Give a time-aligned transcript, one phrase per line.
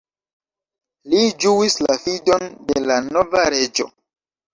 [1.11, 3.87] Li ĝuis la fidon de la nova reĝo.